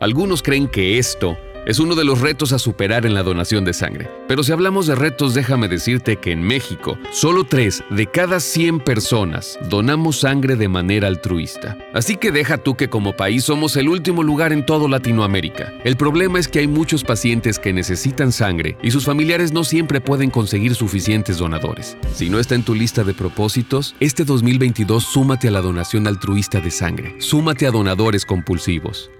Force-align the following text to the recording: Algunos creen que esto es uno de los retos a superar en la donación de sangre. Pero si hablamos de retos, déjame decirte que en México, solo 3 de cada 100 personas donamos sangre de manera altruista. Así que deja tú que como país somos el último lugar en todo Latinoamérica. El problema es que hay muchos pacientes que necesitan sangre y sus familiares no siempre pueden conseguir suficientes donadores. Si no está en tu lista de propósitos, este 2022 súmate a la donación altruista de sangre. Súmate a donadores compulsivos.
Algunos 0.00 0.42
creen 0.42 0.66
que 0.66 0.98
esto 0.98 1.36
es 1.66 1.78
uno 1.78 1.94
de 1.94 2.04
los 2.04 2.22
retos 2.22 2.54
a 2.54 2.58
superar 2.58 3.04
en 3.04 3.12
la 3.12 3.22
donación 3.22 3.66
de 3.66 3.74
sangre. 3.74 4.08
Pero 4.26 4.42
si 4.42 4.50
hablamos 4.50 4.86
de 4.86 4.94
retos, 4.94 5.34
déjame 5.34 5.68
decirte 5.68 6.16
que 6.16 6.32
en 6.32 6.42
México, 6.42 6.98
solo 7.12 7.44
3 7.44 7.84
de 7.90 8.06
cada 8.06 8.40
100 8.40 8.80
personas 8.80 9.58
donamos 9.68 10.20
sangre 10.20 10.56
de 10.56 10.68
manera 10.68 11.06
altruista. 11.06 11.76
Así 11.92 12.16
que 12.16 12.32
deja 12.32 12.56
tú 12.56 12.76
que 12.76 12.88
como 12.88 13.14
país 13.14 13.44
somos 13.44 13.76
el 13.76 13.90
último 13.90 14.22
lugar 14.22 14.54
en 14.54 14.64
todo 14.64 14.88
Latinoamérica. 14.88 15.70
El 15.84 15.98
problema 15.98 16.38
es 16.38 16.48
que 16.48 16.60
hay 16.60 16.66
muchos 16.66 17.04
pacientes 17.04 17.58
que 17.58 17.74
necesitan 17.74 18.32
sangre 18.32 18.78
y 18.82 18.92
sus 18.92 19.04
familiares 19.04 19.52
no 19.52 19.64
siempre 19.64 20.00
pueden 20.00 20.30
conseguir 20.30 20.74
suficientes 20.74 21.36
donadores. 21.36 21.98
Si 22.14 22.30
no 22.30 22.38
está 22.38 22.54
en 22.54 22.64
tu 22.64 22.74
lista 22.74 23.04
de 23.04 23.12
propósitos, 23.12 23.94
este 24.00 24.24
2022 24.24 25.04
súmate 25.04 25.48
a 25.48 25.50
la 25.50 25.60
donación 25.60 26.06
altruista 26.06 26.58
de 26.58 26.70
sangre. 26.70 27.16
Súmate 27.18 27.66
a 27.66 27.70
donadores 27.70 28.24
compulsivos. 28.24 29.10